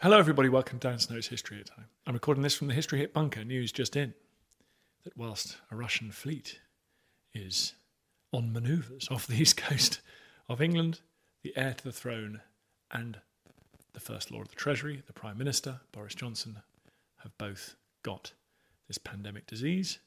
[0.00, 0.48] Hello, everybody.
[0.48, 1.86] Welcome to Dan Snow's History Time.
[2.06, 3.42] I'm recording this from the History Hit bunker.
[3.42, 4.14] News just in
[5.02, 6.60] that whilst a Russian fleet
[7.34, 7.74] is
[8.32, 10.00] on manoeuvres off the east coast
[10.48, 11.00] of England,
[11.42, 12.42] the heir to the throne
[12.92, 13.18] and
[13.92, 16.62] the First Lord of the Treasury, the Prime Minister, Boris Johnson,
[17.24, 17.74] have both
[18.04, 18.34] got
[18.86, 19.98] this pandemic disease.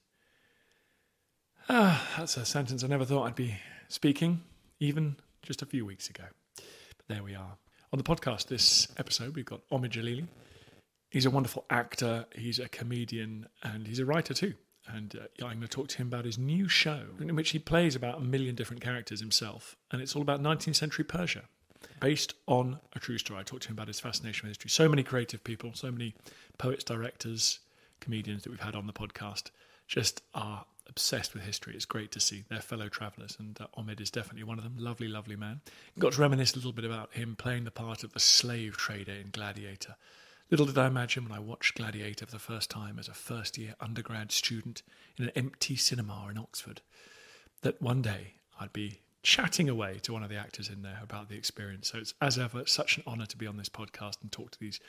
[1.68, 3.58] Ah, that's a sentence I never thought I'd be
[3.90, 4.42] speaking,
[4.80, 6.24] even just a few weeks ago.
[6.56, 7.58] But there we are.
[7.94, 10.26] On the podcast this episode, we've got Omid Djalili.
[11.10, 14.54] He's a wonderful actor, he's a comedian, and he's a writer too.
[14.88, 17.60] And uh, I'm going to talk to him about his new show, in which he
[17.60, 19.76] plays about a million different characters himself.
[19.92, 21.44] And it's all about 19th century Persia,
[22.00, 23.42] based on a true story.
[23.42, 24.70] I talked to him about his fascination with history.
[24.70, 26.16] So many creative people, so many
[26.58, 27.60] poets, directors,
[28.00, 29.52] comedians that we've had on the podcast
[29.90, 31.74] just are obsessed with history.
[31.74, 34.76] It's great to see their fellow travellers, and uh, Omid is definitely one of them.
[34.78, 35.62] Lovely, lovely man.
[35.98, 39.14] Got to reminisce a little bit about him playing the part of the slave trader
[39.14, 39.96] in Gladiator.
[40.52, 43.58] Little did I imagine when I watched Gladiator for the first time as a first
[43.58, 44.84] year undergrad student
[45.18, 46.82] in an empty cinema in Oxford
[47.62, 51.30] that one day I'd be chatting away to one of the actors in there about
[51.30, 51.90] the experience.
[51.92, 54.60] So it's, as ever, such an honour to be on this podcast and talk to
[54.60, 54.82] these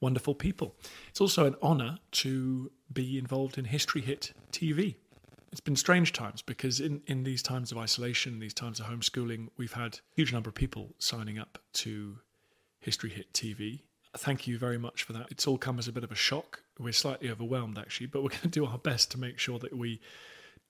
[0.00, 0.76] wonderful people.
[1.08, 4.94] It's also an honour to be involved in History Hit TV
[5.52, 9.48] it's been strange times because in, in these times of isolation, these times of homeschooling,
[9.56, 12.18] we've had a huge number of people signing up to
[12.78, 13.82] History Hit TV.
[14.16, 15.26] Thank you very much for that.
[15.30, 16.62] It's all come as a bit of a shock.
[16.78, 19.76] We're slightly overwhelmed actually, but we're going to do our best to make sure that
[19.76, 20.00] we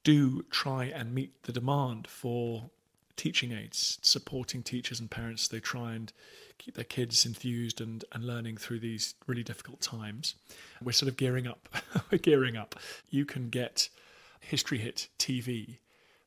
[0.03, 2.71] do try and meet the demand for
[3.17, 5.47] teaching aids, supporting teachers and parents.
[5.47, 6.11] They try and
[6.57, 10.37] keep their kids enthused and, and learning through these really difficult times.
[10.83, 11.69] We're sort of gearing up.
[12.11, 12.77] We're gearing up.
[13.11, 13.91] You can get
[14.41, 15.79] History Hit TV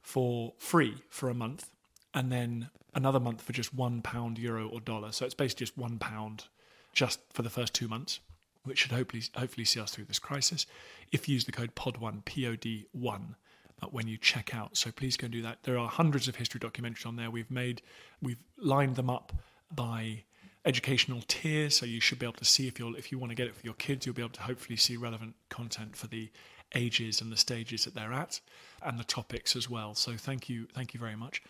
[0.02, 1.70] for free for a month,
[2.14, 5.12] and then another month for just one pound, euro, or dollar.
[5.12, 6.46] So it's basically just one pound
[6.94, 8.20] just for the first two months,
[8.64, 10.66] which should hopefully hopefully see us through this crisis.
[11.12, 13.36] If you use the code POD1, P O D 1,
[13.82, 14.78] uh, when you check out.
[14.78, 15.64] So please go and do that.
[15.64, 17.30] There are hundreds of history documentaries on there.
[17.32, 17.82] We've made,
[18.22, 19.34] we've lined them up
[19.74, 20.24] by
[20.66, 23.36] educational tiers, so you should be able to see if you if you want to
[23.36, 26.30] get it for your kids, you'll be able to hopefully see relevant content for the
[26.76, 28.40] ages and the stages that they're at
[28.82, 29.96] and the topics as well.
[29.96, 31.42] So thank you, thank you very much.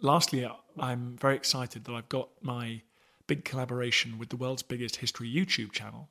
[0.00, 0.48] Lastly,
[0.78, 2.82] I'm very excited that I've got my
[3.26, 6.08] big collaboration with the world's biggest history YouTube channel,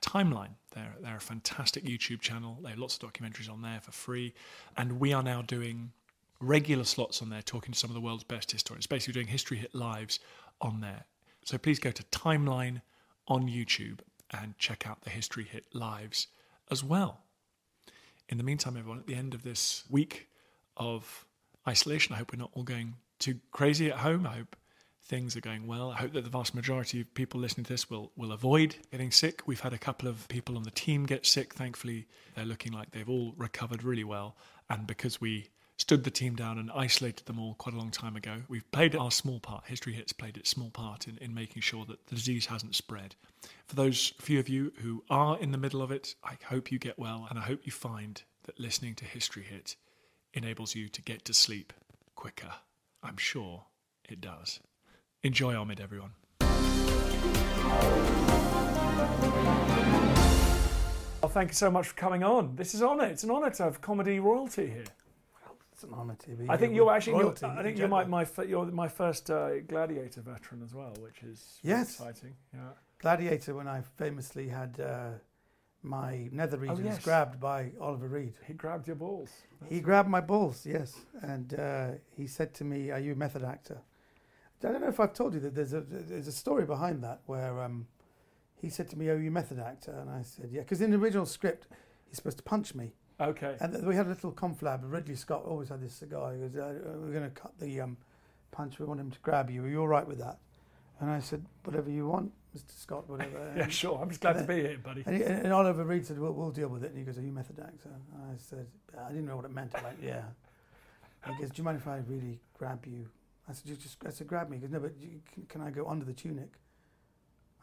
[0.00, 0.54] Timeline.
[0.72, 2.58] They're, they're a fantastic YouTube channel.
[2.62, 4.34] They have lots of documentaries on there for free.
[4.76, 5.92] And we are now doing
[6.40, 9.56] regular slots on there talking to some of the world's best historians, basically doing History
[9.56, 10.18] Hit Lives
[10.60, 11.04] on there.
[11.44, 12.82] So please go to Timeline
[13.28, 16.28] on YouTube and check out the History Hit Lives
[16.70, 17.20] as well.
[18.28, 20.28] In the meantime, everyone, at the end of this week
[20.76, 21.24] of
[21.68, 24.26] isolation, I hope we're not all going too crazy at home.
[24.26, 24.56] I hope
[25.04, 25.92] things are going well.
[25.92, 29.12] I hope that the vast majority of people listening to this will, will avoid getting
[29.12, 29.42] sick.
[29.46, 31.54] We've had a couple of people on the team get sick.
[31.54, 34.36] Thankfully, they're looking like they've all recovered really well.
[34.68, 38.16] And because we stood the team down and isolated them all quite a long time
[38.16, 39.64] ago, we've played our small part.
[39.66, 43.14] History Hits played its small part in, in making sure that the disease hasn't spread.
[43.66, 46.78] For those few of you who are in the middle of it, I hope you
[46.78, 49.76] get well and I hope you find that listening to History Hit
[50.32, 51.72] enables you to get to sleep
[52.14, 52.52] quicker.
[53.02, 53.64] I'm sure
[54.08, 54.60] it does.
[55.22, 56.12] Enjoy Omid, everyone.
[61.22, 62.54] Well, thank you so much for coming on.
[62.54, 63.06] This is an honour.
[63.06, 64.84] It's an honour to have comedy royalty here.
[65.76, 66.46] It's an honour to be.
[66.48, 67.18] I think you're actually.
[67.18, 71.22] You're, I think you're my, my you're my first uh, gladiator veteran as well, which
[71.22, 71.90] is really Yes.
[72.00, 72.34] exciting.
[72.54, 72.60] Yeah.
[72.98, 75.10] Gladiator when I famously had uh,
[75.82, 77.04] my nether regions Oh, yes.
[77.04, 78.32] grabbed by Oliver Reed.
[78.46, 79.28] He grabbed your balls.
[79.68, 83.44] He grabbed my balls, yes, and uh, he said to me, "Are you a method
[83.44, 83.82] actor?"
[84.64, 87.20] I don't know if I've told you that there's a there's a story behind that
[87.26, 87.86] where um,
[88.54, 90.90] he said to me, "Oh, you a method actor," and I said, "Yeah," because in
[90.90, 91.66] the original script
[92.06, 93.56] he's supposed to punch me, Okay.
[93.60, 94.80] and we had a little conflab.
[94.82, 96.34] Ridley Scott always had this cigar.
[96.34, 97.96] He goes, uh, "We're going to cut the um,
[98.52, 98.78] punch.
[98.78, 99.64] We want him to grab you.
[99.64, 100.38] Are you all right with that?"
[101.00, 102.78] And I said, "Whatever you want, Mr.
[102.78, 103.08] Scott.
[103.08, 103.98] Whatever." yeah, sure.
[104.00, 105.02] I'm just glad to be here, buddy.
[105.06, 106.90] And, he, and Oliver Reed said, well, we'll deal with it.
[106.90, 107.90] And he goes, are you method actor?
[108.14, 108.66] And I said,
[108.98, 109.74] I didn't know what it meant.
[109.74, 110.22] I went, yeah.
[111.26, 113.08] He goes, do you mind if I really grab you?
[113.48, 114.56] I said, you just, I said, grab me.
[114.56, 116.50] He goes, no, but you, can, can I go under the tunic?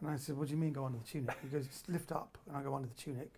[0.01, 1.35] And I said, what do you mean go under the tunic?
[1.41, 2.38] He goes, just lift up.
[2.47, 3.31] And I go under the tunic,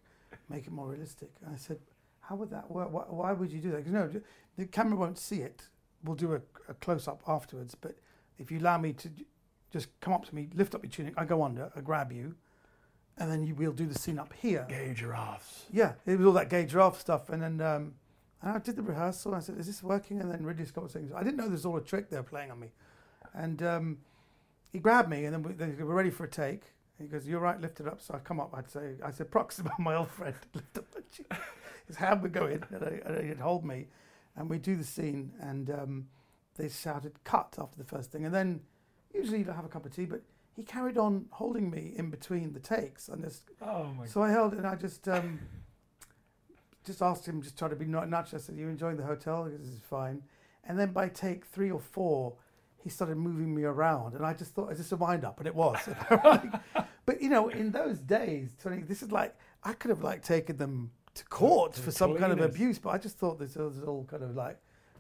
[0.49, 1.29] make it more realistic.
[1.45, 1.79] And I said,
[2.27, 2.91] how would that work?
[2.91, 3.77] Why, why would you do that?
[3.77, 4.21] Because no,
[4.57, 5.63] the camera won't see it.
[6.03, 7.75] We'll do a, a close-up afterwards.
[7.75, 7.97] But
[8.37, 9.09] if you allow me to
[9.71, 12.35] just come up to me, lift up your tunic, I go under, I grab you,
[13.17, 14.65] and then you, we'll do the scene up here.
[14.69, 15.65] Gay giraffes.
[15.71, 17.93] Yeah, it was all that gay giraffe stuff, and then um,
[18.41, 19.33] and I did the rehearsal.
[19.33, 21.45] And I said, "Is this working?" And then Ridley Scott was saying, "I didn't know
[21.45, 22.71] this was all a trick they were playing on me."
[23.33, 23.97] And um,
[24.71, 26.63] he grabbed me, and then we, then we're ready for a take.
[26.99, 28.53] He goes, "You're right, lift it up." So I come up.
[28.53, 31.25] I'd say, "I said, Proximo, my old friend, lift up my chin."
[31.87, 33.87] His hand would go in, and, I, and he'd hold me,
[34.35, 36.07] and we'd do the scene, and um,
[36.55, 38.61] they shouted "cut" after the first thing, and then
[39.13, 40.21] usually you'd have a cup of tea, but
[40.55, 44.31] he carried on holding me in between the takes, and this Oh my so I
[44.31, 45.39] held and I just um,
[46.85, 48.41] just asked him, just try to be not natural.
[48.41, 49.45] I said, "You enjoying the hotel?
[49.45, 50.23] This is fine."
[50.63, 52.35] And then by take three or four,
[52.83, 55.47] he started moving me around, and I just thought, "Is this a wind up?" And
[55.47, 55.77] it was.
[57.05, 60.57] but you know, in those days, Tony, this is like I could have like taken
[60.57, 63.81] them to court To for some kind of abuse, but I just thought this was
[63.83, 64.57] all kind of like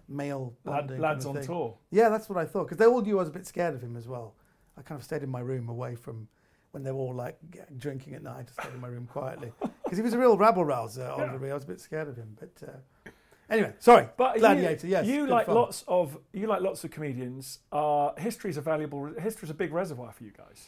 [0.07, 1.55] male Lad, lads kind on of thing.
[1.55, 1.77] tour.
[1.91, 3.81] Yeah, that's what I thought because they all knew I was a bit scared of
[3.81, 4.33] him as well.
[4.77, 6.27] I kind of stayed in my room away from
[6.71, 7.37] when they were all like
[7.77, 8.37] drinking at night.
[8.39, 9.51] I just stayed in my room quietly
[9.83, 11.07] because he was a real rabble rouser.
[11.07, 11.49] Oliver.
[11.49, 13.09] I was a bit scared of him, but uh,
[13.49, 14.07] anyway, sorry.
[14.17, 15.55] But Gladiator, you, yes, you like fun.
[15.55, 17.59] lots of you like lots of comedians.
[17.71, 19.05] Uh, history's a valuable.
[19.19, 20.67] History's a big reservoir for you guys.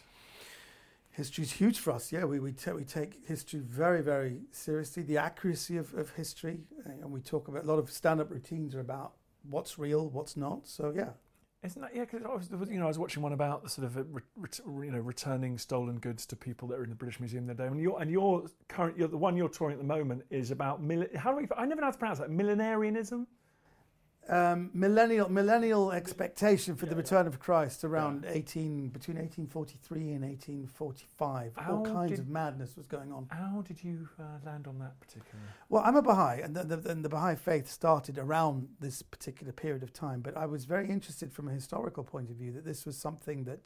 [1.18, 2.12] History's huge for us.
[2.12, 5.02] Yeah, we we, ta we take history very very seriously.
[5.02, 8.76] The accuracy of, of history, uh, and we talk about a lot of stand-up routines
[8.76, 9.14] are about
[9.50, 10.68] what's real, what's not.
[10.68, 11.14] So yeah,
[11.64, 12.06] Isn't that yeah?
[12.06, 14.60] Because I was, you know, I was watching one about sort of uh, re, ret-
[14.68, 17.66] you know returning stolen goods to people that are in the British Museum the day.
[17.66, 20.82] And your and your current, you're, the one you're touring at the moment is about
[20.88, 21.48] mili- how do we?
[21.58, 22.30] I never know how to pronounce that.
[22.30, 23.26] Millenarianism.
[24.30, 31.54] Um, millennial millennial expectation for the return of Christ around 18 between 1843 and 1845.
[31.56, 33.28] How All kinds of madness was going on.
[33.30, 35.40] How did you uh, land on that particular?
[35.70, 39.54] Well, I'm a Baha'i, and the, the, and the Baha'i faith started around this particular
[39.54, 40.22] period of time.
[40.22, 43.46] But I was very interested from a historical point of view that this was something
[43.46, 43.60] that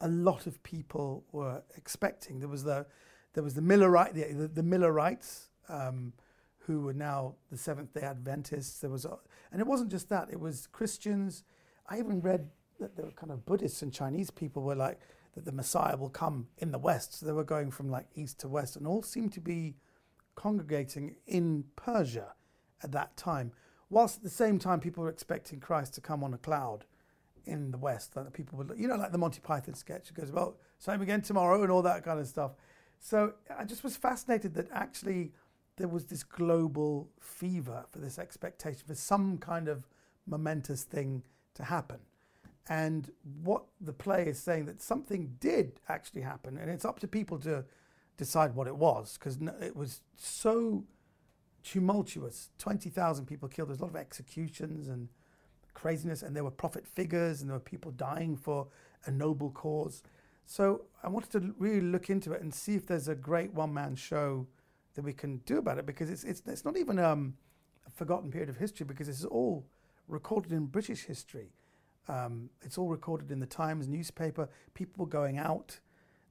[0.00, 2.40] a lot of people were expecting.
[2.40, 2.86] There was the
[3.34, 6.12] there was the Millerite the, the, the Millerites um,
[6.66, 8.80] who were now the Seventh Day Adventists.
[8.80, 9.18] There was a,
[9.52, 11.44] and it wasn't just that; it was Christians.
[11.88, 15.00] I even read that there were kind of Buddhists and Chinese people were like
[15.34, 17.18] that the Messiah will come in the West.
[17.18, 19.76] So they were going from like east to west, and all seemed to be
[20.34, 22.34] congregating in Persia
[22.82, 23.52] at that time,
[23.88, 26.84] whilst at the same time people were expecting Christ to come on a cloud
[27.44, 28.16] in the West.
[28.16, 30.10] Like people would, you know, like the Monty Python sketch.
[30.10, 32.52] It goes, well, same again tomorrow, and all that kind of stuff.
[32.98, 35.32] So I just was fascinated that actually
[35.76, 39.86] there was this global fever for this expectation for some kind of
[40.26, 41.22] momentous thing
[41.54, 41.98] to happen.
[42.68, 43.10] And
[43.42, 47.38] what the play is saying that something did actually happen, and it's up to people
[47.40, 47.64] to
[48.16, 50.84] decide what it was because it was so
[51.62, 53.68] tumultuous 20,000 people killed.
[53.68, 55.08] There's a lot of executions and
[55.74, 58.66] craziness, and there were prophet figures, and there were people dying for
[59.04, 60.02] a noble cause.
[60.44, 63.74] So I wanted to really look into it and see if there's a great one
[63.74, 64.46] man show
[64.96, 67.34] that we can do about it because it's, it's, it's not even um,
[67.86, 69.64] a forgotten period of history because it's all
[70.08, 71.52] recorded in British history.
[72.08, 74.48] Um, it's all recorded in the Times newspaper.
[74.74, 75.78] People were going out,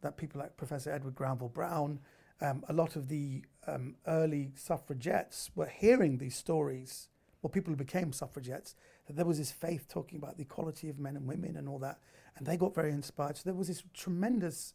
[0.02, 2.00] that people like Professor Edward Granville Browne,
[2.42, 7.10] um, a lot of the um, early suffragettes were hearing these stories,
[7.42, 8.76] well, people who became suffragettes,
[9.08, 11.80] that there was this faith talking about the equality of men and women and all
[11.80, 12.00] that,
[12.38, 13.38] and they got very inspired.
[13.38, 14.74] So there was this tremendous,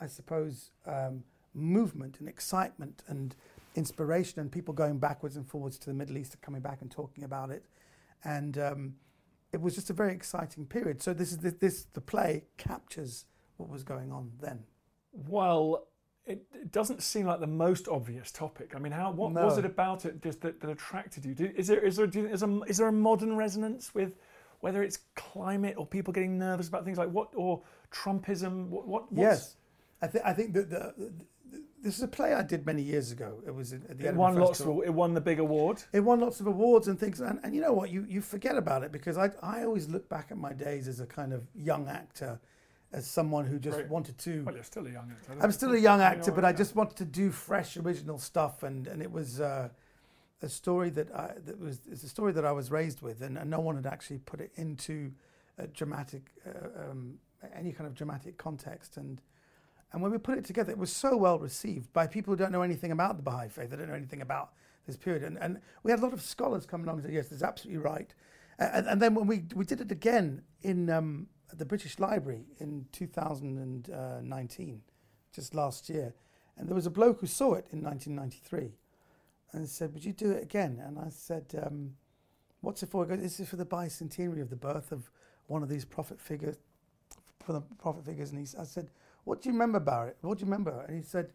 [0.00, 1.24] I suppose, um,
[1.54, 3.34] movement and excitement and
[3.74, 6.90] inspiration, and people going backwards and forwards to the Middle East and coming back and
[6.90, 7.64] talking about it,
[8.24, 8.94] and um,
[9.52, 11.02] it was just a very exciting period.
[11.02, 13.24] So this is the, this the play captures
[13.56, 14.64] what was going on then.
[15.12, 15.88] Well,
[16.26, 18.74] it, it doesn't seem like the most obvious topic.
[18.76, 21.34] I mean, how what was it about it just that, that attracted you?
[21.34, 24.14] Do, is there is there do there's a is there a modern resonance with
[24.60, 28.68] whether it's climate or people getting nervous about things like what or Trumpism?
[28.68, 29.56] What what Yes,
[30.02, 31.12] I think I think that the
[31.82, 33.40] this is a play I did many years ago.
[33.46, 34.82] It was at the It won lots of.
[34.84, 35.82] It won the big award.
[35.92, 37.90] It won lots of awards and things, and, and you know what?
[37.90, 41.00] You you forget about it because I I always look back at my days as
[41.00, 42.40] a kind of young actor,
[42.92, 43.88] as someone who just Right.
[43.88, 44.42] wanted to.
[44.44, 45.36] Well, you're still a young actor.
[45.40, 48.86] I'm still a young actor, but I just wanted to do fresh, original stuff, and
[48.88, 49.68] and it was uh,
[50.42, 53.38] a story that I that was it's a story that I was raised with, and,
[53.38, 55.12] and no one had actually put it into
[55.58, 57.18] a dramatic uh, um,
[57.54, 59.20] any kind of dramatic context, and
[59.92, 62.52] and when we put it together, it was so well received by people who don't
[62.52, 63.70] know anything about the Baha'i faith.
[63.70, 64.52] They don't know anything about
[64.86, 67.28] this period, and and we had a lot of scholars come along and say, yes,
[67.28, 68.14] that's absolutely right,
[68.58, 72.86] and, and then when we we did it again in um, the British Library in
[72.92, 74.82] 2019
[75.32, 76.14] just last year.
[76.56, 78.72] And there was a bloke who saw it in 1993
[79.52, 80.82] and said, Would you do it again?
[80.84, 81.94] And I said, um,
[82.60, 83.06] What's it for?
[83.06, 85.10] Goes, This is for the bicentenary of the birth of
[85.46, 86.56] one of these prophet figures.
[87.44, 88.90] For the prophet figures, and he, I said,
[89.28, 90.16] "What do you remember about it?
[90.22, 91.32] What do you remember?" And he said,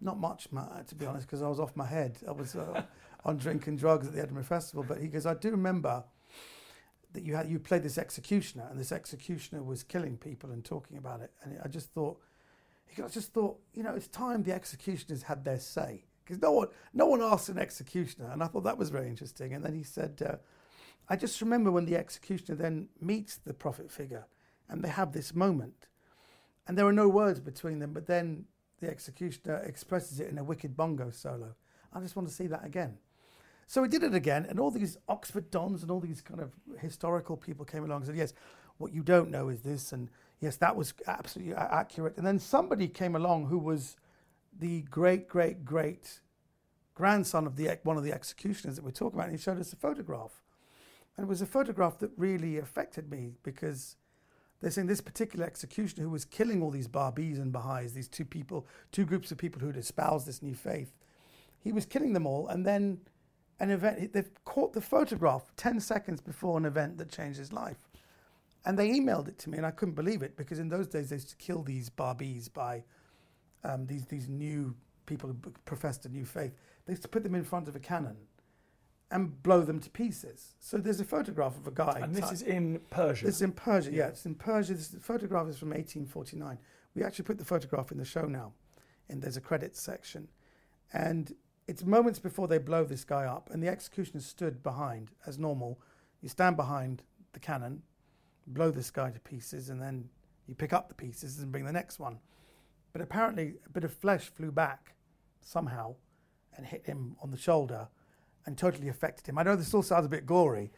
[0.00, 2.18] "Not much, Matt, to be honest, because I was off my head.
[2.28, 2.82] I was uh,
[3.24, 6.04] on drinking drugs at the Edinburgh Festival." But he goes, "I do remember
[7.14, 10.98] that you had you played this executioner, and this executioner was killing people and talking
[10.98, 11.30] about it.
[11.42, 12.20] And I just thought,
[12.86, 16.40] he goes, I just thought, you know, it's time the executioners had their say because
[16.40, 19.52] no one, no one asked an executioner, and I thought that was very interesting.
[19.54, 20.36] And then he said, uh,
[21.08, 24.26] I just remember when the executioner then meets the prophet figure,
[24.68, 25.86] and they have this moment,
[26.66, 28.46] and there are no words between them, but then
[28.80, 31.54] the executioner expresses it in a wicked bongo solo.
[31.92, 32.98] I just want to see that again.
[33.66, 36.52] So we did it again, and all these Oxford dons and all these kind of
[36.80, 38.34] historical people came along and said, "Yes,
[38.76, 42.16] what you don't know is this," and yes, that was absolutely accurate.
[42.16, 43.96] And then somebody came along who was
[44.52, 46.20] the great, great, great
[46.94, 49.72] grandson of the one of the executioners that we're talking about, and he showed us
[49.72, 50.42] a photograph,
[51.16, 53.96] and it was a photograph that really affected me because
[54.64, 58.24] they're saying this particular executioner who was killing all these Babis and Baha'is, these two
[58.24, 60.94] people, two groups of people who'd espoused this new faith,
[61.60, 63.00] he was killing them all, and then
[63.60, 67.90] an event, they've caught the photograph 10 seconds before an event that changed his life.
[68.64, 71.10] And they emailed it to me, and I couldn't believe it because in those days
[71.10, 72.84] they used to kill these Babis by
[73.64, 75.34] um, these, these new people who
[75.66, 76.54] professed a new faith.
[76.86, 78.16] They used to put them in front of a cannon
[79.10, 80.54] and blow them to pieces.
[80.58, 82.00] So there's a photograph of a guy.
[82.02, 83.26] And this ti- is in Persia.
[83.26, 84.08] this is in Persia, yeah.
[84.08, 84.74] It's in Persia.
[84.74, 86.58] This photograph is from 1849.
[86.94, 88.52] We actually put the photograph in the show now,
[89.08, 90.28] and there's a credits section.
[90.92, 91.34] And
[91.66, 95.80] it's moments before they blow this guy up, and the executioner stood behind as normal.
[96.20, 97.82] You stand behind the cannon,
[98.46, 100.08] blow this guy to pieces, and then
[100.46, 102.18] you pick up the pieces and bring the next one.
[102.92, 104.94] But apparently, a bit of flesh flew back
[105.40, 105.96] somehow
[106.56, 107.88] and hit him on the shoulder
[108.46, 109.38] and totally affected him.
[109.38, 110.70] I know this all sounds a bit gory,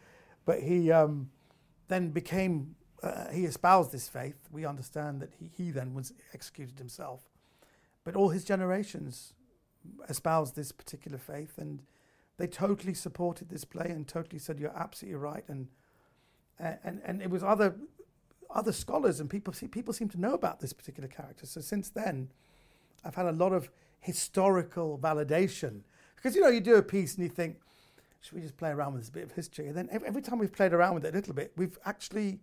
[0.45, 1.31] but he um,
[1.89, 4.37] then became, uh, he espoused this faith.
[4.51, 7.23] We understand that he, he then was executed himself.
[8.05, 9.35] But all his generations
[10.09, 11.83] espoused this particular faith and
[12.39, 15.45] they totally supported this play and totally said, You're absolutely right.
[15.49, 15.69] And,
[16.59, 17.77] and, and it was other,
[18.51, 21.47] other scholars and people, see- people seem to know about this particular character.
[21.47, 22.31] So since then,
[23.05, 23.71] I've had a lot of
[24.01, 25.81] historical validation.
[26.17, 27.57] Because, you know, you do a piece and you think,
[28.21, 29.69] should we just play around with this bit of history?
[29.69, 32.41] And then every time we've played around with it a little bit, we've actually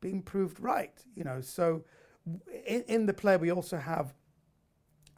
[0.00, 1.40] been proved right, you know.
[1.40, 1.84] So
[2.66, 4.12] in, in the play, we also have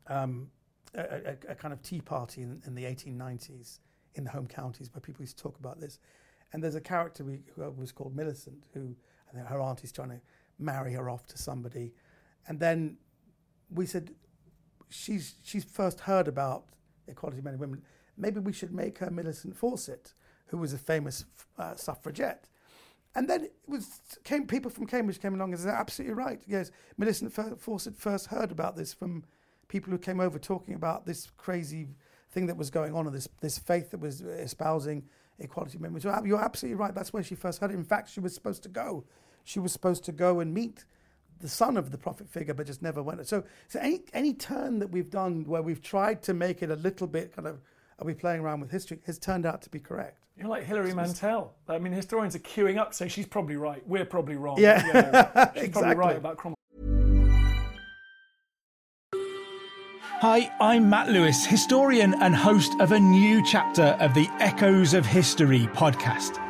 [0.06, 0.48] um,
[0.94, 3.80] a, a, a kind of tea party in, in the 1890s
[4.14, 5.98] in the home counties where people used to talk about this.
[6.52, 8.94] And there's a character we, who was called Millicent, who
[9.34, 10.20] her auntie's trying to
[10.58, 11.92] marry her off to somebody.
[12.46, 12.96] And then
[13.70, 14.12] we said,
[14.88, 16.66] she's, she's first heard about
[17.08, 17.82] equality of men and women.
[18.16, 20.14] Maybe we should make her Millicent Fawcett,
[20.46, 21.24] who was a famous
[21.58, 22.46] uh, suffragette.
[23.16, 26.42] And then it was came people from Cambridge came along and said, absolutely right.
[26.46, 29.24] Yes, Millicent Fa- Fawcett first heard about this from
[29.68, 31.88] people who came over talking about this crazy
[32.30, 35.04] thing that was going on and this this faith that was espousing
[35.38, 35.78] equality.
[36.00, 36.94] So you're absolutely right.
[36.94, 37.74] That's where she first heard it.
[37.74, 39.04] In fact, she was supposed to go.
[39.44, 40.84] She was supposed to go and meet
[41.40, 43.26] the son of the prophet figure, but just never went.
[43.26, 46.76] So, so any any turn that we've done where we've tried to make it a
[46.76, 47.60] little bit kind of
[47.98, 50.18] are we playing around with history has turned out to be correct.
[50.36, 51.54] You're like Hilary Mantel.
[51.68, 53.86] I mean, historians are queuing up, saying she's probably right.
[53.86, 54.58] We're probably wrong.
[54.58, 54.78] Yeah.
[54.82, 55.94] Know, she's probably Exactly.
[55.94, 56.54] right about Cromwell.
[60.20, 65.04] Hi, I'm Matt Lewis, historian and host of a new chapter of the Echoes of
[65.06, 66.40] History podcast.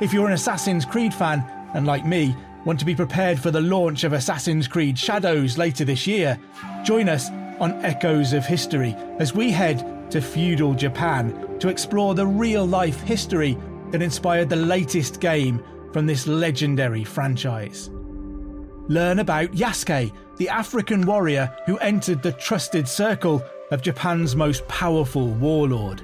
[0.00, 1.44] If you're an Assassin's Creed fan,
[1.74, 2.34] and like me,
[2.64, 6.38] want to be prepared for the launch of Assassin's Creed Shadows later this year,
[6.84, 7.28] join us
[7.60, 9.82] on Echoes of History as we head
[10.14, 13.58] to feudal Japan to explore the real life history
[13.90, 15.60] that inspired the latest game
[15.92, 17.90] from this legendary franchise.
[18.86, 23.42] Learn about Yasuke, the African warrior who entered the trusted circle
[23.72, 26.00] of Japan's most powerful warlord.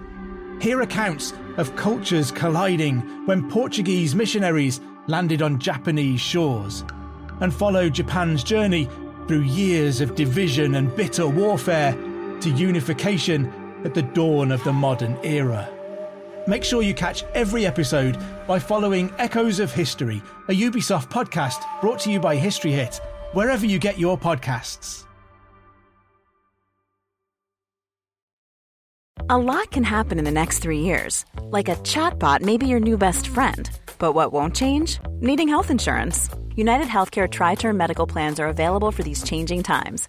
[0.61, 6.83] Hear accounts of cultures colliding when Portuguese missionaries landed on Japanese shores,
[7.39, 8.89] and follow Japan's journey
[9.29, 11.93] through years of division and bitter warfare
[12.41, 13.53] to unification
[13.85, 15.69] at the dawn of the modern era.
[16.47, 22.01] Make sure you catch every episode by following Echoes of History, a Ubisoft podcast brought
[22.01, 23.01] to you by History Hit,
[23.33, 25.05] wherever you get your podcasts.
[29.29, 31.25] A lot can happen in the next three years.
[31.43, 33.71] Like a chatbot may be your new best friend.
[33.99, 34.99] But what won't change?
[35.21, 36.29] Needing health insurance.
[36.57, 40.09] United Healthcare Tri Term Medical Plans are available for these changing times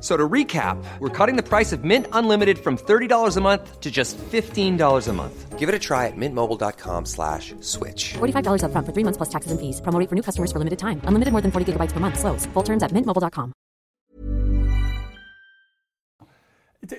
[0.00, 3.90] So to recap, we're cutting the price of Mint Unlimited from $30 a month to
[3.90, 5.58] just $15 a month.
[5.58, 8.12] Give it a try at mintmobile.com slash switch.
[8.18, 9.80] $45 up front for three months plus taxes and fees.
[9.80, 11.00] Promo rate for new customers for limited time.
[11.04, 12.20] Unlimited more than 40 gigabytes per month.
[12.20, 12.44] Slows.
[12.46, 13.54] Full terms at mintmobile.com.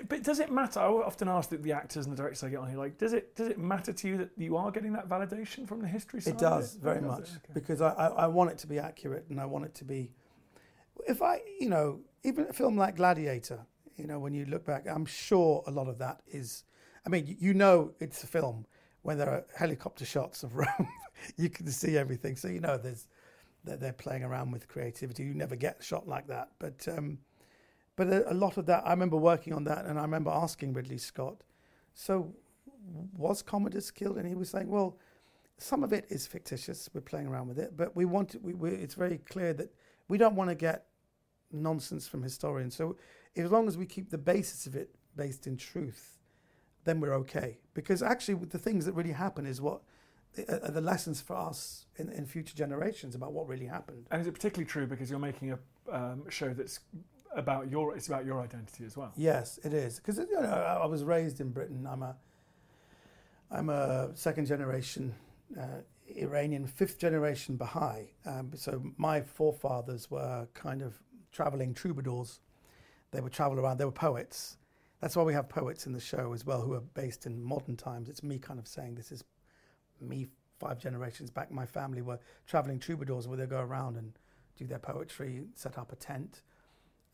[0.09, 0.79] But does it matter?
[0.79, 3.13] I often ask the, the actors and the directors I get on here, like, does
[3.13, 6.19] it does it matter to you that you are getting that validation from the history
[6.19, 6.33] side?
[6.33, 7.29] It does of very does much?
[7.29, 7.53] Okay.
[7.53, 10.11] because I, I, I want it to be accurate and I want it to be.
[11.07, 13.65] If I, you know, even a film like Gladiator,
[13.95, 16.63] you know, when you look back, I'm sure a lot of that is.
[17.05, 18.65] I mean, you- know, it's a film
[19.01, 20.89] when there are helicopter shots of Rome.
[21.37, 23.07] you can see everything, so you know there's
[23.63, 25.23] they're, they're playing around with creativity.
[25.23, 27.19] You never get a shot like that, but um,
[27.95, 28.85] but a, a lot of that.
[28.85, 31.43] I remember working on that, and I remember asking Ridley Scott,
[31.93, 32.35] so
[33.15, 34.17] was Commodus killed?
[34.17, 34.97] And he was saying, well,
[35.57, 36.89] some of it is fictitious.
[36.93, 39.73] We're playing around with it, but we want to, we, we, it's very clear that
[40.07, 40.85] we don't want to get
[41.51, 42.75] nonsense from historians.
[42.75, 42.97] So
[43.35, 46.17] as long as we keep the basis of it based in truth,
[46.83, 47.57] then we're okay.
[47.73, 49.81] Because actually, the things that really happen is what
[50.37, 54.07] uh, are the lessons for us in, in future generations about what really happened.
[54.11, 55.59] And is it particularly true because you're making a
[55.91, 56.79] um, show that's
[57.35, 59.11] about your it's about your identity as well?
[59.15, 59.97] Yes, it is.
[59.97, 61.87] Because you know, I I was raised in Britain.
[61.89, 62.15] I'm a
[63.51, 65.13] I'm a second generation
[65.59, 65.81] uh,
[66.15, 68.13] Iranian, fifth generation Baha'i.
[68.25, 70.99] Um, so my forefathers were kind of
[71.37, 72.39] traveling troubadours.
[73.11, 73.77] They would travel around.
[73.77, 74.57] They were poets.
[74.99, 77.77] That's why we have poets in the show as well, who are based in modern
[77.77, 78.09] times.
[78.09, 79.23] It's me kind of saying this is
[80.01, 80.27] me
[80.59, 81.51] five generations back.
[81.51, 84.17] My family were traveling troubadours where they go around and
[84.57, 86.41] do their poetry, set up a tent,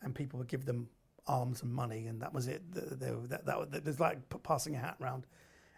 [0.00, 0.88] and people would give them
[1.26, 2.62] alms and money, and that was it.
[2.72, 5.26] There's like p- passing a hat round.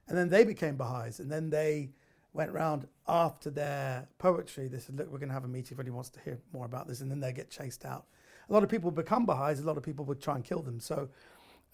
[0.07, 1.91] And then they became Baha'is, and then they
[2.33, 4.69] went round after their poetry.
[4.69, 6.67] They said, Look, we're going to have a meeting if anyone wants to hear more
[6.67, 7.01] about this.
[7.01, 8.07] And then they get chased out.
[8.49, 10.79] A lot of people become Baha'is, a lot of people would try and kill them.
[10.81, 11.09] So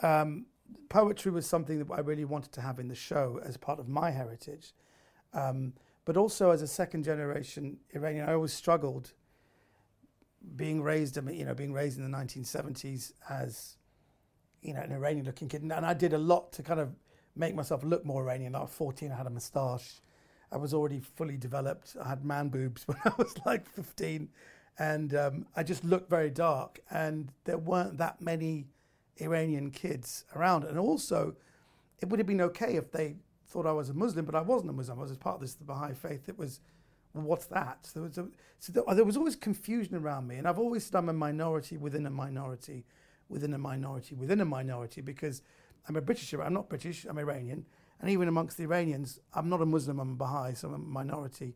[0.02, 0.46] um,
[0.88, 3.88] poetry was something that I really wanted to have in the show as part of
[3.88, 4.72] my heritage.
[5.34, 9.12] Um, but also as a second generation Iranian, I always struggled
[10.56, 13.76] being raised, you know, being raised in the 1970s as,
[14.60, 15.62] you know, an Iranian looking kid.
[15.62, 16.96] And I did a lot to kind of
[17.36, 18.54] make myself look more Iranian.
[18.54, 20.00] I was 14, I had a moustache.
[20.50, 21.96] I was already fully developed.
[22.02, 24.28] I had man boobs when I was like 15.
[24.78, 26.80] And um, I just looked very dark.
[26.90, 28.66] And there weren't that many
[29.20, 30.64] Iranian kids around.
[30.64, 31.36] And also,
[32.00, 34.70] it would have been okay if they thought I was a Muslim, but I wasn't
[34.70, 34.98] a Muslim.
[34.98, 36.28] I was part of this the Baha'i faith.
[36.28, 36.60] It was,
[37.14, 37.78] well, what's that?
[37.86, 38.26] So, there was a,
[38.58, 42.06] so there, was always confusion around me, and I've always said I'm a minority within
[42.06, 42.84] a minority,
[43.28, 45.42] within a minority within a minority because
[45.88, 46.32] I'm a British.
[46.32, 47.04] I'm not British.
[47.04, 47.66] I'm Iranian,
[48.00, 50.00] and even amongst the Iranians, I'm not a Muslim.
[50.00, 51.54] I'm a Baha'i, so I'm a minority.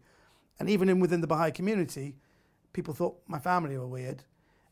[0.59, 2.17] And even in within the Baha'i community,
[2.77, 4.23] people thought my family were weird,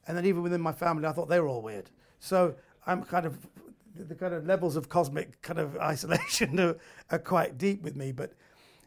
[0.07, 1.91] and then even within my family, I thought they were all weird.
[2.19, 2.55] So
[2.87, 3.49] I'm kind of
[3.97, 6.77] the, kind of levels of cosmic kind of isolation are,
[7.11, 8.13] are quite deep with me.
[8.13, 8.35] But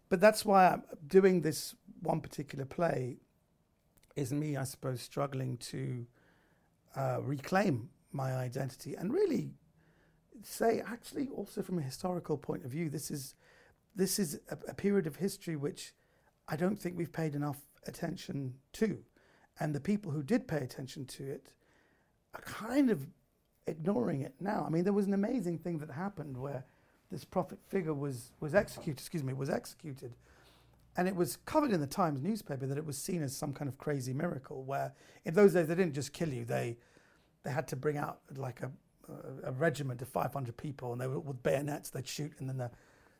[0.10, 3.18] but that's why I'm doing this one particular play.
[4.16, 6.06] Is me, I suppose, struggling to
[6.96, 9.52] uh, reclaim my identity and really
[10.44, 13.36] say, actually, also from a historical point of view, this is
[13.96, 15.94] this is a, a period of history which
[16.48, 19.00] I don't think we've paid enough attention to,
[19.60, 21.52] and the people who did pay attention to it
[22.34, 23.08] are kind of
[23.66, 24.64] ignoring it now.
[24.66, 26.66] I mean, there was an amazing thing that happened where
[27.12, 29.00] this prophet figure was was executed.
[29.00, 30.16] Excuse me, was executed,
[30.96, 33.70] And it was covered in the Times newspaper that it was seen as some kind
[33.70, 34.64] of crazy miracle.
[34.64, 34.94] Where
[35.26, 36.78] in those days they didn't just kill you; they
[37.44, 38.72] they had to bring out like a
[39.44, 41.90] a, regiment of 500 people, and they were with bayonets.
[41.90, 42.72] They'd shoot, and then the,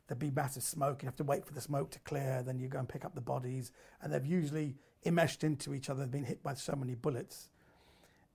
[0.08, 1.02] there'd be massive smoke.
[1.02, 2.42] You have to wait for the smoke to clear.
[2.42, 3.70] Then you go and pick up the bodies,
[4.02, 6.00] and they've usually enmeshed into each other.
[6.00, 7.50] They've been hit by so many bullets.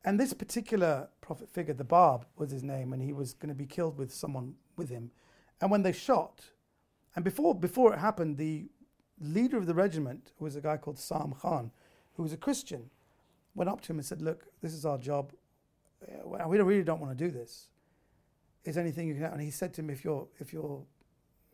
[0.06, 3.56] And this particular prophet figure, the Bab was his name, and he was going to
[3.56, 5.12] be killed with someone with him.
[5.62, 6.52] And when they shot,
[7.16, 8.70] and before before it happened, the
[9.20, 11.72] leader of the regiment, who was a guy called Sam Khan,
[12.16, 12.90] who was a Christian,
[13.56, 15.32] went up to him and said, "Look, this is our job.
[16.26, 17.70] We really don't want to do this.
[18.66, 20.86] Is anything you can?" And he said to him, "If your if your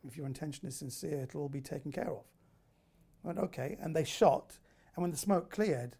[0.08, 2.26] if your intention is sincere, it'll all be taken care of."
[3.24, 4.60] I went, "Okay." And they shot,
[4.96, 5.98] and when the smoke cleared,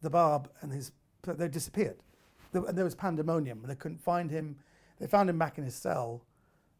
[0.00, 2.02] the Bab and his they disappeared.
[2.52, 3.62] And there was pandemonium.
[3.66, 4.56] They couldn't find him.
[4.98, 6.24] They found him back in his cell,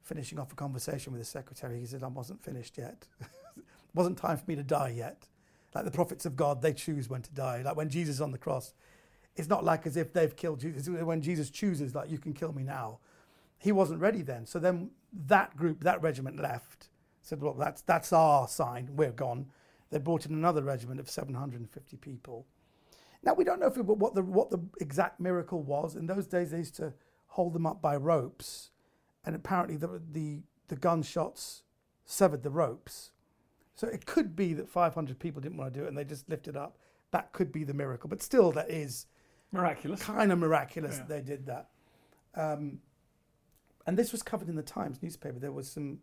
[0.02, 1.78] finishing off a conversation with his secretary.
[1.78, 3.06] He said, "I wasn't finished yet.
[3.20, 5.28] it wasn't time for me to die yet."
[5.74, 7.62] Like the prophets of God, they choose when to die.
[7.62, 8.74] Like when Jesus is on the cross,
[9.36, 10.88] it's not like as if they've killed Jesus.
[10.88, 12.98] When Jesus chooses, like you can kill me now,
[13.58, 14.46] he wasn't ready then.
[14.46, 16.88] So then that group, that regiment left.
[17.22, 18.90] Said, "Well, that's that's our sign.
[18.96, 19.46] We're gone."
[19.90, 22.46] They brought in another regiment of 750 people.
[23.22, 25.96] Now we don't know if it, what the what the exact miracle was.
[25.96, 26.94] In those days, they used to
[27.28, 28.70] hold them up by ropes,
[29.24, 31.62] and apparently the the, the gunshots
[32.04, 33.10] severed the ropes.
[33.74, 36.28] So it could be that 500 people didn't want to do it, and they just
[36.28, 36.76] lifted up.
[37.12, 39.06] That could be the miracle, but still, that is
[39.52, 40.02] Miraculous.
[40.02, 41.04] kind of miraculous Yeah.
[41.04, 41.68] that they did that.
[42.34, 42.80] Um,
[43.86, 45.38] and this was covered in the Times newspaper.
[45.38, 46.00] There was some,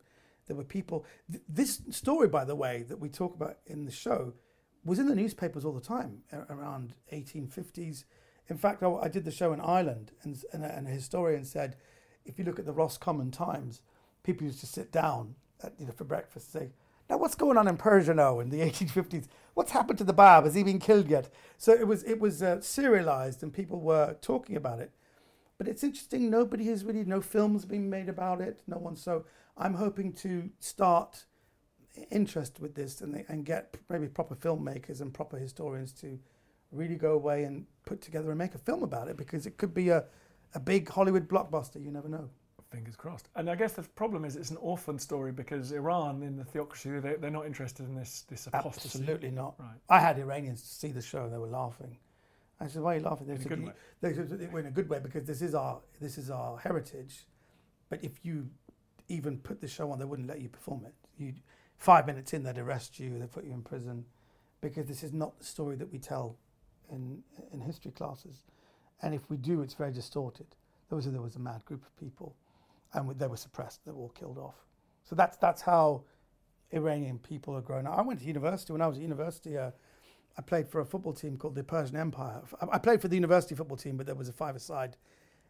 [0.48, 1.06] there were people.
[1.30, 4.34] Th- this story, by the way, that we talk about in the show,
[4.84, 8.06] was in the newspapers all the time around 1850s.
[8.50, 11.44] In fact, I, I did the show in Ireland, and, and, a, and a historian
[11.44, 11.76] said,
[12.26, 13.82] if you look at the Roscommon Times,
[14.24, 16.72] people used to sit down at, you know, for breakfast and say,
[17.10, 19.28] now what's going on in Persia now in the 1850s?
[19.54, 20.44] What's happened to the Bab?
[20.44, 21.30] Has he been killed yet?
[21.58, 24.92] So it was it was uh, serialized, and people were talking about it.
[25.58, 26.30] But it's interesting.
[26.30, 28.62] Nobody has really no films been made about it.
[28.68, 28.96] No one.
[28.96, 29.26] So
[29.58, 31.26] I'm hoping to start
[32.12, 36.20] interest with this and and get maybe proper filmmakers and proper historians to
[36.72, 39.74] really go away and put together and make a film about it because it could
[39.74, 40.06] be a
[40.54, 41.84] a big Hollywood blockbuster.
[41.84, 42.30] You never know.
[42.70, 43.30] Fingers crossed.
[43.38, 47.00] And I guess the problem is it's an orphan story because Iran, in the theocracy,
[47.00, 49.00] they, they're not interested in this this apostasy.
[49.00, 49.56] Absolutely not.
[49.58, 49.78] Right.
[49.90, 51.98] I had Iranians see the show and they were laughing.
[52.60, 53.74] I said, "Why are you laughing?" They In a said, good "You- way.
[54.02, 57.28] They "In a good way because this is our this is our heritage."
[57.90, 58.50] But if you
[59.10, 60.94] even put the show on, they wouldn't let you perform it.
[61.18, 61.34] You
[61.78, 63.18] five minutes in, they'd arrest you.
[63.20, 64.06] They'd put you in prison
[64.62, 66.38] because this is not the story that we tell
[66.90, 68.44] in in history classes.
[69.02, 70.48] And if we do, it's very distorted.
[70.90, 72.36] There was a, there was a mad group of people,
[72.94, 73.86] and they were suppressed.
[73.86, 74.56] They were all killed off.
[75.04, 76.04] So that's that's how
[76.74, 77.98] Iranian people are grown up.
[77.98, 79.58] I went to university when I was at university.
[79.58, 79.72] Uh,
[80.38, 82.42] I played for a football team called the Persian Empire.
[82.72, 84.96] I played for the university football team, but there was a five-a-side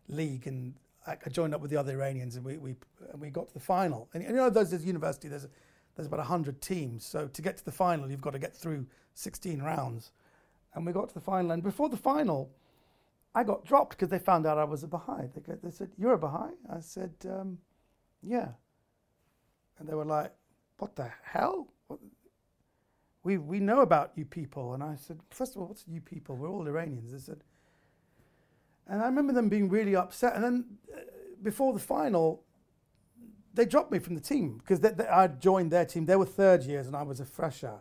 [0.08, 2.76] league, and I joined up with the other Iranians, and we we
[3.12, 4.10] and we got to the final.
[4.14, 5.28] And you know, those there's university.
[5.28, 5.48] There's
[5.96, 8.86] there's about hundred teams, so to get to the final, you've got to get through
[9.16, 10.12] 16 rounds.
[10.74, 12.52] And we got to the final, and before the final,
[13.34, 15.28] I got dropped because they found out I was a Baha'i.
[15.34, 17.58] They, they said, "You're a Baha'i?" I said, um,
[18.22, 18.50] "Yeah."
[19.80, 20.34] And they were like,
[20.78, 21.68] "What the hell?
[21.88, 22.00] What?
[23.28, 26.36] We we know about you people." And I said, first of all, what's you people?
[26.38, 27.42] We're all Iranians." They said,
[28.88, 30.36] and I remember them being really upset.
[30.36, 31.00] And then uh,
[31.44, 32.44] before the final,
[33.54, 34.80] they dropped me from the team because
[35.22, 36.06] I'd joined their team.
[36.06, 37.78] They were third years and I was a fresher,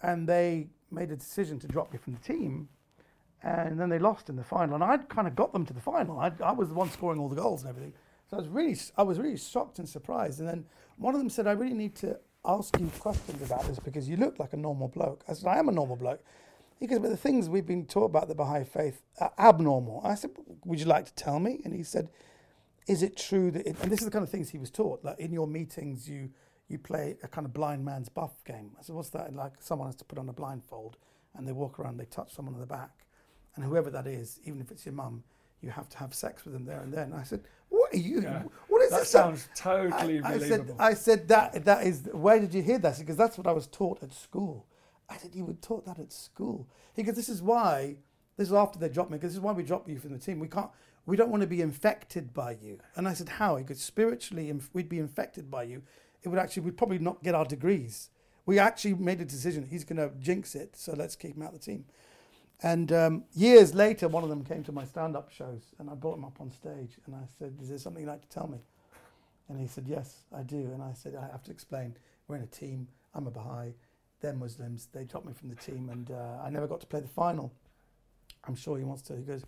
[0.00, 2.68] and they made a decision to drop me from the team.
[3.42, 5.80] And then they lost in the final, and I'd kind of got them to the
[5.80, 6.18] final.
[6.26, 7.94] I, I was the one scoring all the goals and everything.
[8.28, 10.40] So I was really, I was really shocked and surprised.
[10.40, 10.60] And then
[10.96, 12.10] one of them said, "I really need to
[12.44, 15.58] ask you questions about this because you look like a normal bloke." I said, "I
[15.58, 16.22] am a normal bloke."
[16.78, 20.14] He goes, "But the things we've been taught about the Baha'i faith are abnormal." I
[20.14, 20.30] said,
[20.64, 22.08] "Would you like to tell me?" And he said,
[22.86, 25.04] "Is it true that?" It, and this is the kind of things he was taught.
[25.04, 26.30] Like in your meetings, you
[26.68, 28.76] you play a kind of blind man's buff game.
[28.78, 30.96] I said, "What's that?" Like someone has to put on a blindfold,
[31.34, 33.06] and they walk around, they touch someone on the back,
[33.54, 35.24] and whoever that is, even if it's your mum,
[35.60, 37.12] you have to have sex with them there and then.
[37.12, 38.22] I said, "What are you?
[38.22, 38.42] Yeah.
[38.68, 40.74] What is That this?" sounds totally I, I said.
[40.78, 42.08] I said that that is.
[42.12, 42.98] Where did you hear that?
[42.98, 44.66] Because that's what I was taught at school.
[45.08, 47.96] I said, "You were taught that at school." He goes, "This is why."
[48.36, 49.18] This is after they dropped me.
[49.18, 50.38] Because this is why we drop you from the team.
[50.40, 50.70] We can't.
[51.04, 52.78] We don't want to be infected by you.
[52.96, 55.82] And I said, "How?" He goes, "Spiritually, we'd be infected by you.
[56.22, 56.62] It would actually.
[56.62, 58.10] We'd probably not get our degrees.
[58.46, 59.66] We actually made a decision.
[59.66, 60.74] He's going to jinx it.
[60.76, 61.84] So let's keep him out of the team."
[62.62, 66.18] And um, years later, one of them came to my stand-up shows, and I brought
[66.18, 68.58] him up on stage, and I said, "Is there something you'd like to tell me?"
[69.48, 71.96] And he said, "Yes, I do." And I said, "I have to explain.
[72.28, 72.88] We're in a team.
[73.14, 73.72] I'm a Baha'i,
[74.20, 74.88] they're Muslims.
[74.92, 77.52] They dropped me from the team, and uh, I never got to play the final.
[78.44, 79.16] I'm sure he wants to.
[79.16, 79.44] He goes,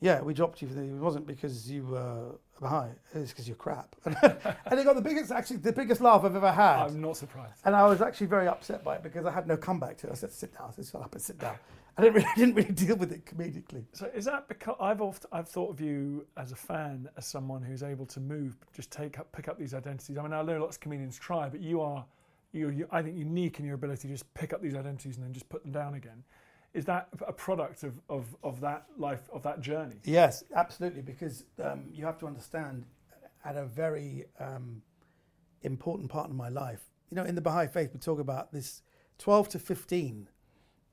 [0.00, 0.68] "Yeah, we dropped you.
[0.68, 2.90] It wasn't because you were Baha'i.
[3.14, 6.52] It's because you're crap." and he got the biggest, actually, the biggest laugh I've ever
[6.52, 6.86] had.
[6.86, 7.60] I'm not surprised.
[7.64, 10.12] And I was actually very upset by it because I had no comeback to it.
[10.12, 11.56] I said, "Sit down." I said, "Shut up and sit down."
[11.98, 13.84] I didn't really, didn't really deal with it comedically.
[13.92, 17.60] So is that because I've oft, I've thought of you as a fan as someone
[17.60, 20.16] who's able to move, just take up, pick up these identities.
[20.16, 22.04] I mean, I know lots of comedians try, but you are,
[22.52, 25.24] you're, you I think, unique in your ability to just pick up these identities and
[25.24, 26.22] then just put them down again.
[26.72, 29.96] Is that a product of, of, of that life, of that journey?
[30.04, 31.02] Yes, absolutely.
[31.02, 32.84] Because um, you have to understand,
[33.44, 34.82] at a very um,
[35.62, 38.82] important part of my life, you know, in the Baha'i faith, we talk about this
[39.18, 40.28] 12 to 15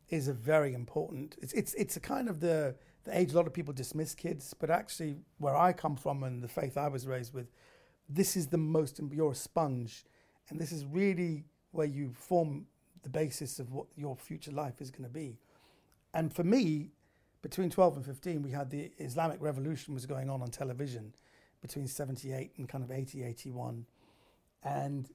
[0.09, 1.35] is a very important.
[1.41, 4.53] It's it's it's a kind of the the age a lot of people dismiss kids,
[4.53, 7.47] but actually where I come from and the faith I was raised with,
[8.09, 8.99] this is the most.
[9.11, 10.05] You're a sponge,
[10.49, 12.65] and this is really where you form
[13.03, 15.37] the basis of what your future life is going to be.
[16.13, 16.91] And for me,
[17.41, 21.13] between 12 and 15, we had the Islamic Revolution was going on on television
[21.61, 23.85] between 78 and kind of 80, 81.
[24.63, 25.09] And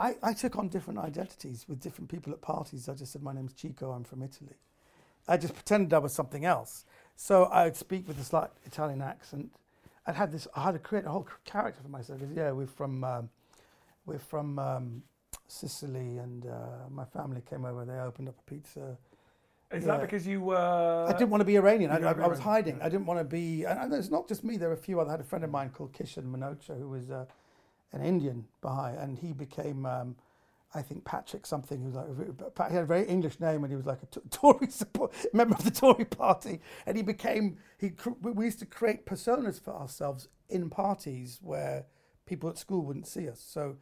[0.00, 2.88] I, I took on different identities with different people at parties.
[2.88, 4.56] I just said, My name's Chico, I'm from Italy.
[5.26, 6.84] I just pretended I was something else.
[7.16, 9.50] So I would speak with a slight Italian accent.
[10.06, 10.46] I'd had this.
[10.54, 12.20] I had to create a whole character for myself.
[12.34, 13.28] Yeah, we're from um,
[14.06, 15.02] we're from um,
[15.48, 17.84] Sicily, and uh, my family came over.
[17.84, 18.96] They opened up a pizza.
[19.70, 19.88] Is Yeah.
[19.98, 21.06] that because you were?
[21.08, 21.90] I didn't want to be Iranian.
[21.90, 22.78] I, I, I was hiding.
[22.78, 22.86] yeah.
[22.86, 23.64] I didn't want to be.
[23.64, 24.56] And and it's not just me.
[24.56, 25.10] There were a few other.
[25.10, 27.26] I had a friend of mine called Kishan Manocha, who was uh,
[27.92, 30.16] an Indian Baha'i, and he became, um,
[30.74, 31.80] I think, Patrick something.
[31.80, 34.70] He was like he had a very English name, and he was like a Tory
[34.70, 36.60] support, member of the Tory party.
[36.86, 37.58] And he became.
[37.78, 41.86] He we used to create personas for ourselves in parties where
[42.26, 43.40] people at school wouldn't see us.
[43.40, 43.76] So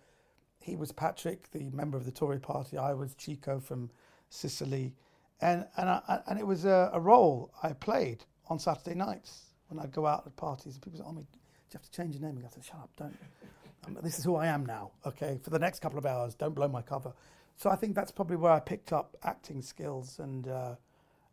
[0.60, 2.78] he was Patrick, the member of the Tory party.
[2.78, 3.90] I was Chico from
[4.30, 4.94] Sicily,
[5.40, 9.82] and and I, and it was a, a role I played on Saturday nights when
[9.82, 12.14] I'd go out at parties and people said, "Oh, me, do you have to change
[12.14, 13.16] your name?" And I said, "Shut up, don't.
[14.02, 14.92] This is who I am now.
[15.04, 17.12] Okay, for the next couple of hours, don't blow my cover."
[17.56, 20.74] So I think that's probably where I picked up acting skills, and uh,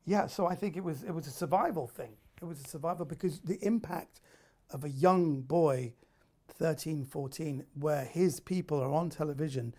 [0.05, 0.27] yeah.
[0.27, 2.15] So I think it was it was a survival thing.
[2.41, 4.21] It was a survival because the impact
[4.69, 5.93] of a young boy
[6.49, 9.73] 13, 14, where his people are on television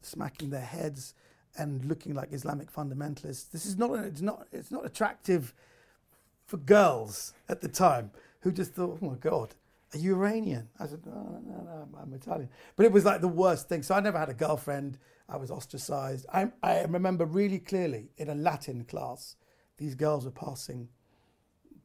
[0.00, 1.14] smacking their heads
[1.56, 3.50] and looking like Islamic fundamentalists.
[3.50, 5.54] This is not, it's not, it's not attractive
[6.46, 9.54] for girls at the time who just thought, oh my God,
[9.94, 10.68] are you Iranian?
[10.78, 12.50] I said, no, no, no, no, I'm Italian.
[12.76, 13.82] But it was like the worst thing.
[13.82, 14.98] So I never had a girlfriend.
[15.28, 16.26] I was ostracized.
[16.32, 19.36] I, I remember really clearly in a Latin class,
[19.78, 20.88] these girls were passing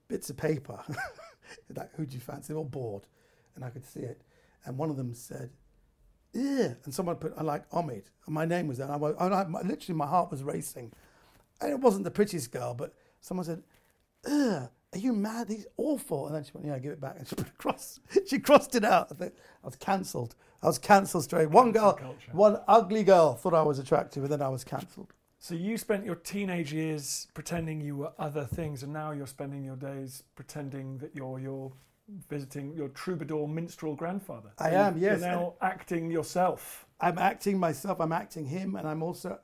[0.08, 0.84] bits of paper.
[1.76, 2.54] like, who do you fancy?
[2.54, 3.08] They were bored.
[3.56, 4.22] And I could see it.
[4.66, 5.52] And one of them said,
[6.34, 6.74] yeah.
[6.84, 8.06] And someone put, I like Omid.
[8.26, 8.88] And my name was there.
[8.88, 10.92] And I, was, and I, literally, my heart was racing.
[11.62, 13.64] And it wasn't the prettiest girl, but someone said,
[14.26, 15.50] Ugh, are you mad?
[15.50, 16.28] He's awful.
[16.28, 17.16] And then she went, yeah, give it back.
[17.18, 18.00] And she put it across.
[18.28, 19.08] She crossed it out.
[19.12, 20.36] I, think, I was cancelled.
[20.62, 21.50] I was cancelled straight.
[21.50, 22.32] One girl, culture.
[22.32, 25.14] one ugly girl thought I was attractive, and then I was cancelled.
[25.40, 29.64] So you spent your teenage years pretending you were other things, and now you're spending
[29.64, 31.74] your days pretending that you're you're
[32.30, 34.52] visiting your troubadour minstrel grandfather.
[34.58, 35.20] I am, yes.
[35.20, 36.86] You're now acting yourself.
[37.02, 39.40] I'm acting myself, I'm acting him, and I'm also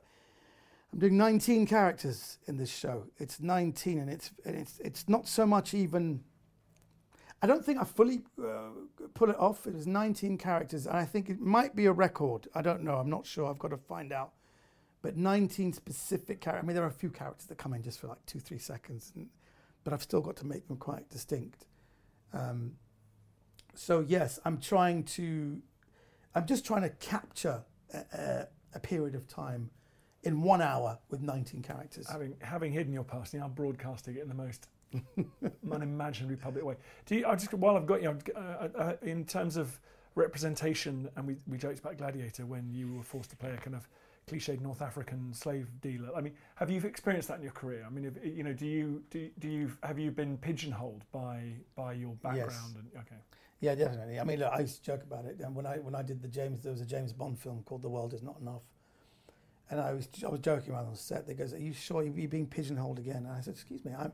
[0.92, 3.04] I'm doing 19 characters in this show.
[3.18, 6.24] It's 19, and it's and it's it's not so much even.
[7.42, 8.70] I don't think I fully uh,
[9.14, 9.66] pull it off.
[9.66, 12.48] It was 19 characters, and I think it might be a record.
[12.54, 12.96] I don't know.
[12.96, 13.48] I'm not sure.
[13.48, 14.32] I've got to find out.
[15.02, 16.64] But 19 specific characters.
[16.64, 18.58] I mean, there are a few characters that come in just for like two, three
[18.58, 19.28] seconds, and,
[19.82, 21.64] but I've still got to make them quite distinct.
[22.34, 22.72] Um,
[23.74, 25.62] so yes, I'm trying to.
[26.34, 29.70] I'm just trying to capture a, a, a period of time
[30.22, 32.08] in one hour with 19 characters.
[32.08, 34.68] Having having hidden your past, now broadcasting it in the most
[35.72, 36.76] unimaginably public way.
[37.06, 37.26] Do you?
[37.26, 39.80] I just while I've got you, uh, uh, in terms of
[40.14, 43.76] representation, and we we joked about Gladiator when you were forced to play a kind
[43.76, 43.88] of
[44.28, 46.10] cliched North African slave dealer.
[46.14, 47.84] I mean, have you experienced that in your career?
[47.86, 51.54] I mean, if, you know, do you do do you have you been pigeonholed by
[51.74, 52.76] by your background?
[52.76, 53.16] And okay,
[53.60, 54.20] Yeah, definitely.
[54.20, 55.40] I mean, look, I used to joke about it.
[55.40, 57.82] And when I when I did the James, there was a James Bond film called
[57.82, 58.62] The World Is Not Enough,
[59.70, 61.26] and I was I was joking around on set.
[61.26, 64.12] They goes, "Are you sure you're being pigeonholed again?" And I said, "Excuse me, I'm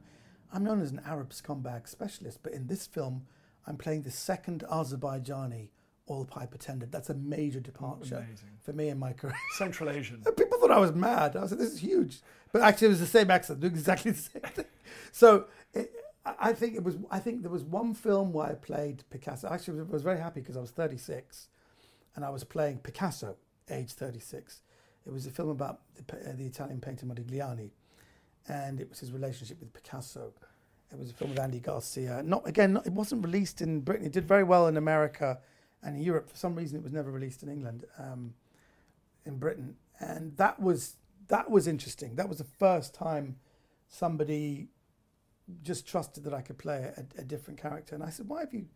[0.53, 3.27] I'm known as an Arab scumbag specialist, but in this film,
[3.67, 5.71] I'm playing the second Azerbaijani
[6.09, 6.93] oil pipe attendant.
[6.93, 8.49] That's a major departure Amazing.
[8.63, 10.23] for me in my career." Central Asian.
[10.37, 11.37] People thought I was mad.
[11.37, 12.21] I said, "This is huge,"
[12.53, 14.67] but actually, it was the same accent, doing exactly the same thing.
[15.11, 15.91] So, it,
[16.25, 16.99] I I think it was.
[17.11, 19.49] I think there was one film where I played Picasso.
[19.49, 21.49] Actually, I was very happy because I was 36,
[22.15, 23.37] and I was playing Picasso,
[23.71, 24.61] age 36.
[25.07, 27.71] It was a film about the, uh, the Italian painter Modigliani,
[28.49, 30.33] and it was his relationship with Picasso.
[30.93, 32.23] It was a film with Andy Garcia.
[32.25, 34.07] Not again, not, it wasn't released in Britain.
[34.07, 35.39] It did very well in America
[35.83, 36.31] and Europe.
[36.31, 38.35] For some reason, it was never released in England, um,
[39.25, 40.97] in Britain, and that was
[41.29, 42.17] that was interesting.
[42.17, 43.37] That was the first time
[43.89, 44.69] somebody
[45.63, 47.95] just trusted that I could play a, a different character.
[47.95, 48.67] And I said, "Why have you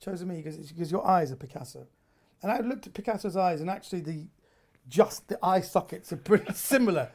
[0.00, 1.86] chosen me?" Because because your eyes are Picasso.
[2.42, 4.26] And I looked at Picasso's eyes, and actually the
[4.88, 7.10] just the eye sockets are pretty similar.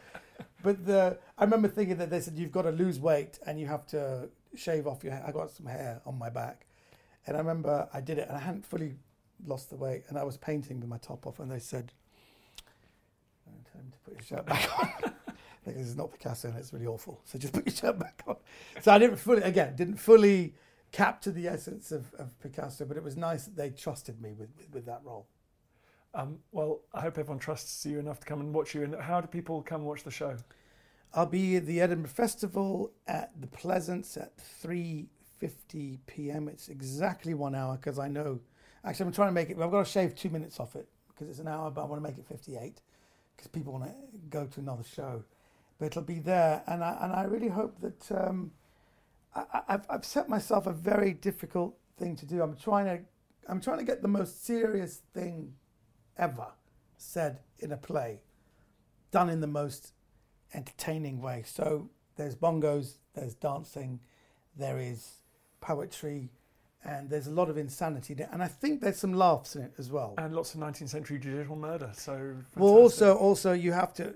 [0.61, 3.67] But the I remember thinking that they said you've got to lose weight and you
[3.67, 5.23] have to shave off your hair.
[5.27, 6.67] I got some hair on my back,
[7.27, 8.93] and I remember I did it, and I hadn't fully
[9.45, 11.91] lost the weight, and I was painting with my top off, and they said,
[13.71, 15.13] "Time to put your shirt back on."
[15.65, 17.21] Like, this is not Picasso, and it's really awful.
[17.23, 18.35] So just put your shirt back on.
[18.81, 20.55] So I didn't fully, again, didn't fully
[20.91, 24.49] capture the essence of, of Picasso, but it was nice that they trusted me with,
[24.57, 25.27] with, with that role.
[26.15, 28.83] Um, well, I hope everyone trusts you enough to come and watch you.
[28.83, 30.37] And how do people come watch the show?
[31.13, 36.47] I'll be at the Edinburgh Festival at the Pleasance at 3.50 p.m.
[36.47, 38.39] It's exactly one hour because I know,
[38.83, 41.29] actually I'm trying to make it, I've got to shave two minutes off it because
[41.29, 42.81] it's an hour, but I want to make it 58
[43.35, 43.91] because people want to
[44.29, 45.23] go to another show.
[45.79, 48.51] But it'll be there, and I, and I really hope that um,
[49.35, 52.41] I, I've, I've set myself a very difficult thing to do.
[52.41, 53.03] I'm trying to,
[53.47, 55.53] I'm trying to get the most serious thing
[56.17, 56.47] ever
[56.97, 58.21] said in a play,
[59.11, 59.93] done in the most
[60.53, 61.43] entertaining way.
[61.45, 63.99] So there's bongos, there's dancing,
[64.55, 65.21] there is
[65.61, 66.29] poetry,
[66.85, 68.29] and there's a lot of insanity in it.
[68.31, 70.15] And I think there's some laughs in it as well.
[70.17, 71.91] And lots of 19th century judicial murder.
[71.93, 74.13] So Well, also, also you have to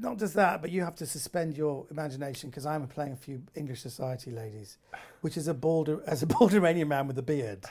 [0.00, 3.42] not just that, but you have to suspend your imagination because I'm playing a few
[3.54, 4.78] English society ladies,
[5.22, 7.64] which is a balder as a bald Iranian man with a beard.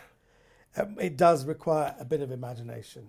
[0.75, 3.08] Um, it does require a bit of imagination.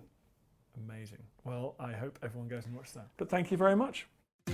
[0.77, 1.19] Amazing.
[1.43, 3.07] Well, I hope everyone goes and watches that.
[3.17, 4.07] But thank you very much.
[4.47, 4.53] I